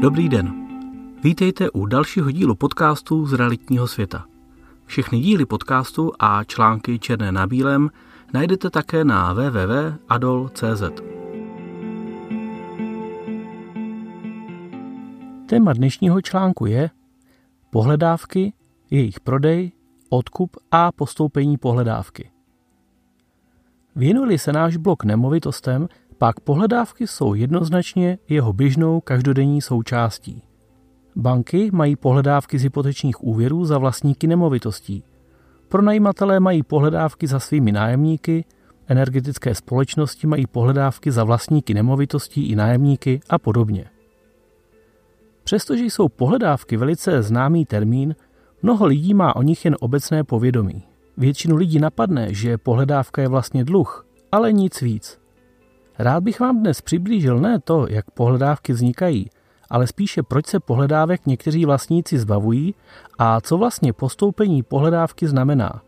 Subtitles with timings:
[0.00, 0.66] Dobrý den.
[1.22, 4.24] Vítejte u dalšího dílu podcastu z realitního světa.
[4.84, 7.90] Všechny díly podcastu a články černé na bílém
[8.32, 10.82] najdete také na www.adol.cz.
[15.46, 16.90] Téma dnešního článku je
[17.70, 18.52] pohledávky,
[18.90, 19.72] jejich prodej,
[20.08, 22.30] odkup a postoupení pohledávky.
[23.96, 25.88] Věnuli se náš blok nemovitostem,
[26.18, 30.42] pak pohledávky jsou jednoznačně jeho běžnou každodenní součástí.
[31.16, 35.02] Banky mají pohledávky z hypotečních úvěrů za vlastníky nemovitostí.
[35.68, 38.44] Pronajímatelé mají pohledávky za svými nájemníky,
[38.86, 43.84] energetické společnosti mají pohledávky za vlastníky nemovitostí i nájemníky a podobně.
[45.44, 48.14] Přestože jsou pohledávky velice známý termín,
[48.62, 50.82] mnoho lidí má o nich jen obecné povědomí.
[51.16, 55.25] Většinu lidí napadne, že pohledávka je vlastně dluh, ale nic víc.
[55.98, 59.30] Rád bych vám dnes přiblížil ne to, jak pohledávky vznikají,
[59.70, 62.74] ale spíše proč se pohledávek někteří vlastníci zbavují
[63.18, 65.82] a co vlastně postoupení pohledávky znamená.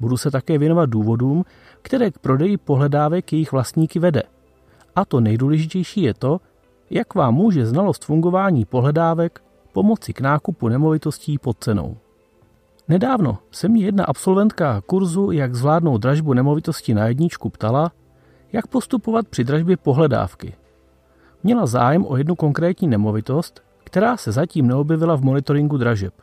[0.00, 1.44] Budu se také věnovat důvodům,
[1.82, 4.22] které k prodeji pohledávek jejich vlastníky vede.
[4.96, 6.40] A to nejdůležitější je to,
[6.90, 11.96] jak vám může znalost fungování pohledávek pomoci k nákupu nemovitostí pod cenou.
[12.88, 17.92] Nedávno se mě jedna absolventka kurzu, jak zvládnout dražbu nemovitosti na jedničku, ptala,
[18.52, 20.54] jak postupovat při dražbě pohledávky.
[21.42, 26.14] Měla zájem o jednu konkrétní nemovitost, která se zatím neobjevila v monitoringu dražeb.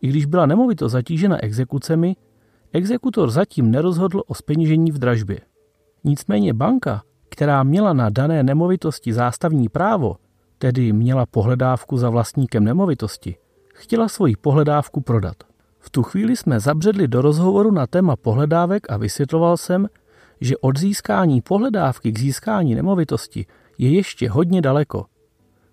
[0.00, 2.16] I když byla nemovitost zatížena exekucemi,
[2.72, 5.40] exekutor zatím nerozhodl o speněžení v dražbě.
[6.04, 10.16] Nicméně banka, která měla na dané nemovitosti zástavní právo,
[10.58, 13.36] tedy měla pohledávku za vlastníkem nemovitosti,
[13.74, 15.36] chtěla svoji pohledávku prodat.
[15.78, 19.88] V tu chvíli jsme zabředli do rozhovoru na téma pohledávek a vysvětloval jsem,
[20.40, 23.46] že od získání pohledávky k získání nemovitosti
[23.78, 25.06] je ještě hodně daleko.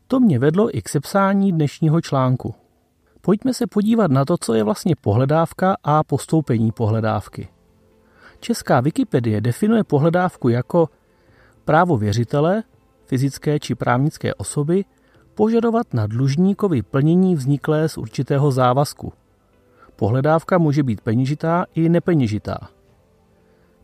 [0.07, 2.55] To mě vedlo i k sepsání dnešního článku.
[3.21, 7.47] Pojďme se podívat na to, co je vlastně pohledávka a postoupení pohledávky.
[8.39, 10.89] Česká Wikipedie definuje pohledávku jako
[11.65, 12.63] právo věřitele,
[13.05, 14.85] fyzické či právnické osoby,
[15.35, 19.13] požadovat na dlužníkovi plnění vzniklé z určitého závazku.
[19.95, 22.69] Pohledávka může být peněžitá i nepeněžitá.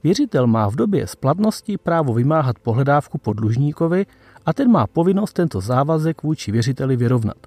[0.08, 4.06] Věřitel má v době splatnosti právo vymáhat pohledávku po dlužníkovi
[4.46, 7.38] a ten má povinnost tento závazek vůči věřiteli vyrovnat.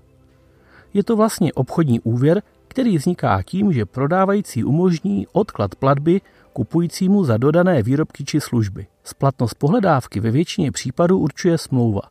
[0.95, 6.21] Je to vlastně obchodní úvěr, který vzniká tím, že prodávající umožní odklad platby
[6.53, 8.87] kupujícímu za dodané výrobky či služby.
[9.05, 12.03] Splatnost pohledávky ve většině případů určuje smlouva.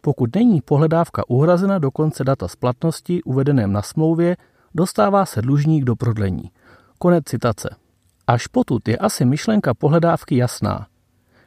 [0.00, 4.36] Pokud není pohledávka uhrazena do konce data splatnosti uvedeném na smlouvě,
[4.74, 6.50] dostává se dlužník do prodlení.
[6.98, 7.87] Konec citace.
[8.28, 10.86] Až potud je asi myšlenka pohledávky jasná.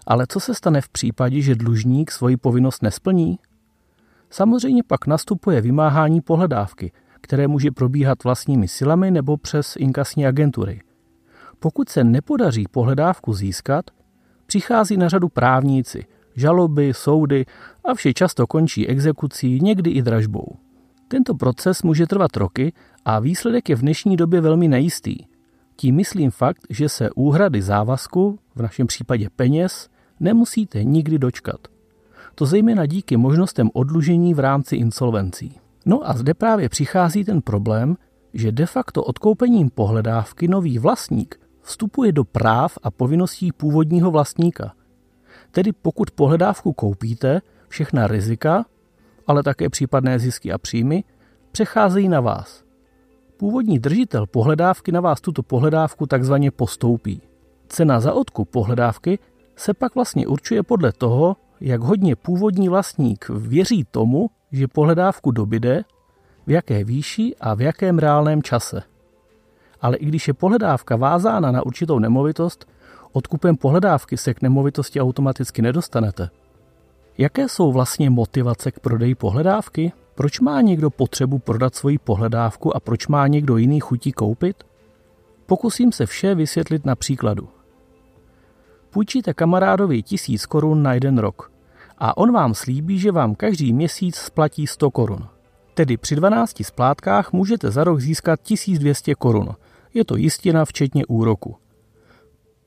[0.08, 3.40] Ale co se stane v případě, že dlužník svoji povinnost nesplní?
[4.30, 6.92] Samozřejmě pak nastupuje vymáhání pohledávky,
[7.22, 10.82] které může probíhat vlastními silami nebo přes inkasní agentury.
[11.60, 13.86] Pokud se nepodaří pohledávku získat,
[14.46, 16.06] přichází na řadu právníci,
[16.36, 17.46] žaloby, soudy
[17.86, 20.56] a vše často končí exekucí, někdy i dražbou.
[21.08, 22.74] Tento proces může trvat roky
[23.06, 25.18] a výsledek je v dnešní době velmi nejistý–
[25.76, 29.90] tím myslím fakt, že se úhrady závazku, v našem případě peněz,
[30.20, 31.68] nemusíte nikdy dočkat.
[32.36, 35.60] To zejména díky možnostem odlužení v rámci insolvencí.
[35.86, 37.98] No a zde právě přichází ten problém,
[38.34, 44.74] že de facto odkoupením pohledávky nový vlastník vstupuje do práv a povinností původního vlastníka.
[45.52, 48.66] Tedy pokud pohledávku koupíte, všechna rizika,
[49.28, 51.04] ale také případné zisky a příjmy,
[51.52, 52.64] přecházejí na vás.
[53.42, 57.22] Původní držitel pohledávky na vás tuto pohledávku takzvaně postoupí.
[57.68, 59.20] Cena za odkup pohledávky
[59.56, 65.84] se pak vlastně určuje podle toho, jak hodně původní vlastník věří tomu, že pohledávku dobyde,
[66.48, 68.84] v jaké výši a v jakém reálném čase.
[69.82, 72.66] Ale i když je pohledávka vázána na určitou nemovitost,
[73.12, 76.30] odkupem pohledávky se k nemovitosti automaticky nedostanete.
[77.18, 79.92] Jaké jsou vlastně motivace k prodeji pohledávky?
[80.16, 84.64] Proč má někdo potřebu prodat svoji pohledávku a proč má někdo jiný chutí koupit?
[85.46, 87.50] Pokusím se vše vysvětlit na příkladu.
[88.90, 91.52] Půjčíte kamarádovi tisíc korun na jeden rok
[91.98, 95.28] a on vám slíbí, že vám každý měsíc splatí 100 korun.
[95.74, 99.50] Tedy při 12 splátkách můžete za rok získat 1200 korun.
[99.94, 101.56] Je to jistina včetně úroku.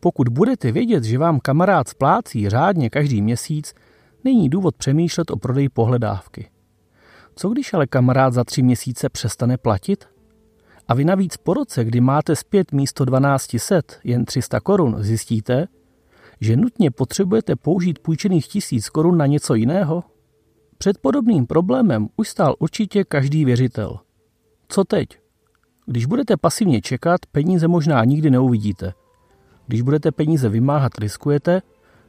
[0.01, 3.75] Pokud budete vědět, že vám kamarád splácí řádně každý měsíc,
[4.25, 6.51] není důvod přemýšlet o prodeji pohledávky.
[7.37, 10.05] Co když ale kamarád za tři měsíce přestane platit?
[10.89, 15.69] A vy navíc po roce, kdy máte zpět místo 1200 jen 300 korun, zjistíte,
[16.41, 20.05] že nutně potřebujete použít půjčených tisíc korun na něco jiného?
[20.79, 23.99] Před podobným problémem už stál určitě každý věřitel.
[24.69, 25.09] Co teď?
[25.87, 28.93] Když budete pasivně čekat, peníze možná nikdy neuvidíte.
[29.67, 31.63] Když budete peníze vymáhat, riskujete,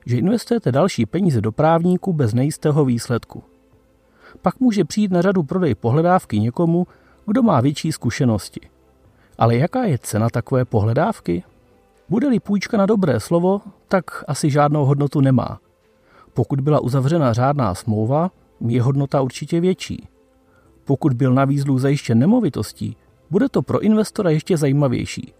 [0.05, 3.43] že investujete další peníze do právníků bez nejistého výsledku.
[4.41, 6.87] Pak může přijít na řadu prodej pohledávky někomu,
[7.27, 8.61] kdo má větší zkušenosti.
[9.37, 11.43] Ale jaká je cena takové pohledávky?
[12.09, 15.59] Bude-li půjčka na dobré slovo, tak asi žádnou hodnotu nemá.
[16.33, 18.31] Pokud byla uzavřena řádná smlouva,
[18.67, 20.07] je hodnota určitě větší.
[20.85, 22.97] Pokud byl na výzlu zajištěn nemovitostí,
[23.29, 25.33] bude to pro investora ještě zajímavější.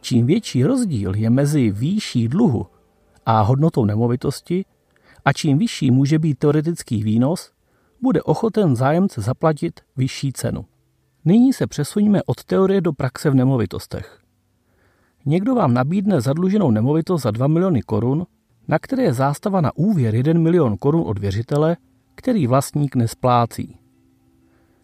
[0.00, 2.66] Čím větší rozdíl je mezi výší dluhu
[3.26, 4.64] a hodnotou nemovitosti
[5.24, 7.50] a čím vyšší může být teoretický výnos,
[8.02, 10.64] bude ochoten zájemce zaplatit vyšší cenu.
[11.24, 14.20] Nyní se přesuníme od teorie do praxe v nemovitostech.
[15.26, 18.26] Někdo vám nabídne zadluženou nemovitost za 2 miliony korun,
[18.68, 21.76] na které je zástava na úvěr 1 milion korun od věřitele,
[22.14, 23.78] který vlastník nesplácí.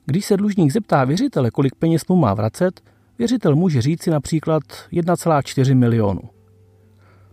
[0.07, 2.81] Když se dlužník zeptá věřitele, kolik peněz mu má vracet,
[3.19, 4.63] věřitel může říci například
[4.93, 6.21] 1,4 milionu,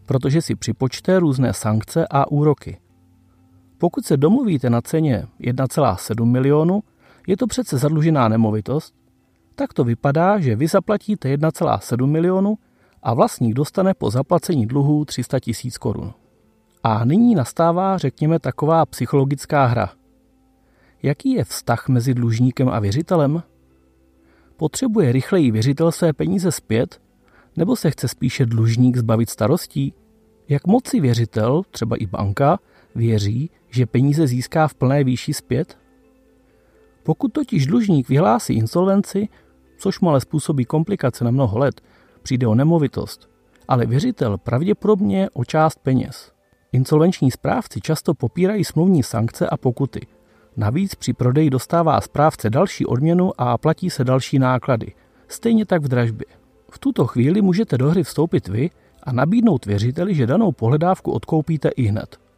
[0.06, 2.78] protože si připočte různé sankce a úroky.
[3.80, 6.84] Pokud se domluvíte na ceně 1,7 milionu,
[7.28, 8.94] je to přece zadlužená nemovitost,
[9.56, 12.58] tak to vypadá, že vy zaplatíte 1,7 milionu
[13.04, 16.14] a vlastník dostane po zaplacení dluhů 300 tisíc korun.
[16.84, 19.90] A nyní nastává, řekněme, taková psychologická hra.
[21.04, 23.44] Jaký je vztah mezi dlužníkem a věřitelem?
[24.58, 27.02] Potřebuje rychleji věřitel své peníze zpět,
[27.58, 29.94] nebo se chce spíše dlužník zbavit starostí?
[30.50, 32.60] Jak moci věřitel, třeba i banka,
[32.96, 35.78] věří, že peníze získá v plné výši zpět?
[37.04, 39.28] Pokud totiž dlužník vyhlásí insolvenci,
[39.78, 41.82] což mu ale způsobí komplikace na mnoho let,
[42.24, 43.30] přijde o nemovitost,
[43.68, 46.32] ale věřitel pravděpodobně o část peněz.
[46.72, 50.08] Insolvenční správci často popírají smluvní sankce a pokuty.
[50.58, 54.94] Navíc při prodeji dostává správce další odměnu a platí se další náklady.
[55.28, 56.26] Stejně tak v dražbě.
[56.72, 58.70] V tuto chvíli můžete do hry vstoupit vy
[59.04, 62.29] a nabídnout věřiteli, že danou pohledávku odkoupíte i hned.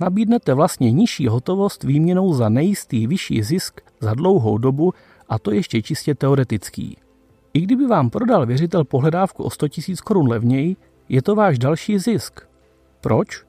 [0.00, 4.94] Nabídnete vlastně nižší hotovost výměnou za nejistý vyšší zisk za dlouhou dobu
[5.28, 6.96] a to ještě čistě teoretický.
[7.54, 10.76] I kdyby vám prodal věřitel pohledávku o 100 000 korun levněji,
[11.08, 12.40] je to váš další zisk.
[13.00, 13.44] Proč?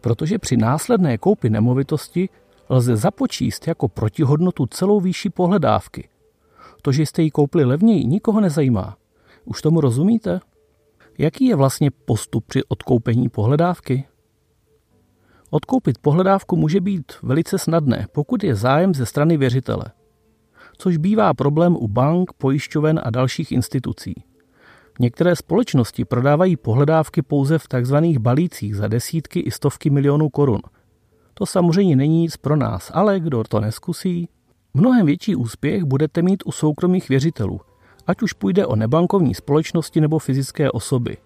[0.00, 2.28] Protože při následné koupi nemovitosti
[2.68, 6.08] lze započíst jako protihodnotu celou výši pohledávky.
[6.82, 8.96] To, že jste ji koupili levněji, nikoho nezajímá.
[9.44, 10.40] Už tomu rozumíte?
[11.18, 14.04] Jaký je vlastně postup při odkoupení pohledávky?
[15.50, 19.84] Odkoupit pohledávku může být velice snadné, pokud je zájem ze strany věřitele–
[20.80, 24.14] což bývá problém u bank, pojišťoven a dalších institucí.
[25.00, 27.96] Některé společnosti prodávají pohledávky pouze v tzv.
[28.18, 30.60] balících za desítky i stovky milionů korun.
[31.34, 34.28] To samozřejmě není nic pro nás, ale kdo to neskusí,
[34.74, 37.60] mnohem větší úspěch budete mít u soukromých věřitelů,
[38.06, 41.16] ať už půjde o nebankovní společnosti nebo fyzické osoby.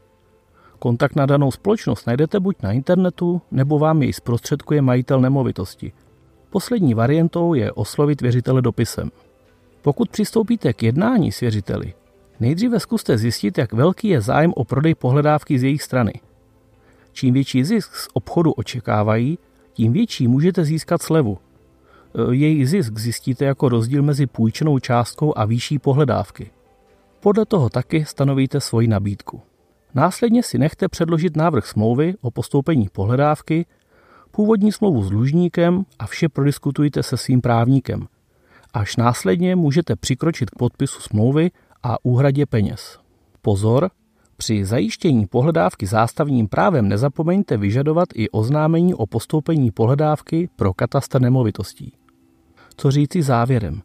[0.78, 5.92] Kontakt na danou společnost najdete buď na internetu, nebo vám jej zprostředkuje majitel nemovitosti.
[6.50, 9.10] Poslední variantou je oslovit věřitele dopisem.
[9.82, 11.94] Pokud přistoupíte k jednání s věřiteli,
[12.40, 16.12] nejdříve zkuste zjistit, jak velký je zájem o prodej pohledávky z jejich strany.
[17.12, 19.38] Čím větší zisk z obchodu očekávají,
[19.72, 21.38] tím větší můžete získat slevu.
[21.38, 26.50] E, její zisk zjistíte jako rozdíl mezi půjčenou částkou a výší pohledávky.
[27.20, 29.42] Podle toho taky stanovíte svoji nabídku.
[29.94, 33.66] Následně si nechte předložit návrh smlouvy o postoupení pohledávky,
[34.30, 38.06] původní smlouvu s dlužníkem a vše prodiskutujte se svým právníkem–
[38.74, 41.50] Až následně můžete přikročit k podpisu smlouvy
[41.82, 42.98] a úhradě peněz.
[43.42, 43.90] Pozor,
[44.36, 51.92] při zajištění pohledávky zástavním právem nezapomeňte vyžadovat i oznámení o postoupení pohledávky pro katastr nemovitostí.
[52.76, 53.82] Co říci závěrem?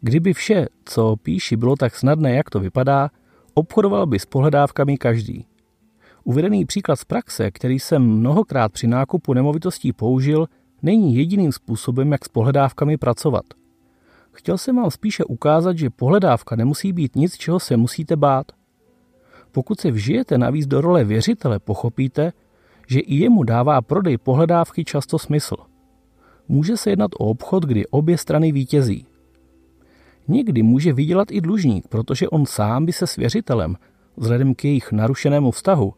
[0.00, 3.10] Kdyby vše, co píši, bylo tak snadné, jak to vypadá,
[3.54, 5.46] obchodoval by s pohledávkami každý.
[6.24, 10.46] Uvedený příklad z praxe, který jsem mnohokrát při nákupu nemovitostí použil,
[10.82, 13.44] není jediným způsobem, jak s pohledávkami pracovat–
[14.32, 18.46] Chtěl jsem vám spíše ukázat, že pohledávka nemusí být nic, čeho se musíte bát.
[19.52, 22.32] Pokud se vžijete navíc do role věřitele, pochopíte,
[22.88, 25.56] že i jemu dává prodej pohledávky často smysl.
[26.48, 29.06] Může se jednat o obchod, kdy obě strany vítězí.
[30.28, 33.76] Někdy může vydělat i dlužník, protože on sám by se s věřitelem,
[34.16, 35.94] vzhledem k jejich narušenému vztahu,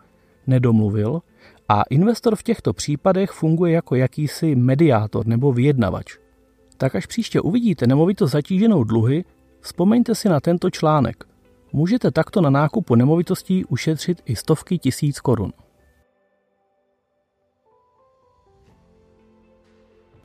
[0.47, 1.21] nedomluvil
[1.69, 6.17] a investor v těchto případech funguje jako jakýsi mediátor nebo vyjednavač
[6.77, 9.25] tak až příště uvidíte nemovitost zatíženou dluhy,
[9.61, 11.25] vzpomeňte si na tento článek.
[11.73, 15.53] Můžete takto na nákupu nemovitostí ušetřit i stovky tisíc korun.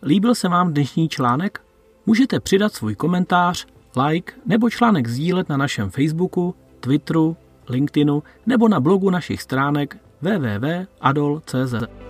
[0.04, 1.62] Líbil se vám dnešní článek?
[2.06, 7.38] Můžete přidat svůj komentář, like nebo článek sdílet na našem Facebooku, Twitteru,
[7.70, 12.09] LinkedInu nebo na blogu našich stránek www.adol.cz.